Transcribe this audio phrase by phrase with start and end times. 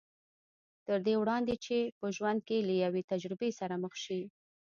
[0.85, 4.21] تر دې وړاندې چې په ژوند کې له يوې تجربې سره مخ شي.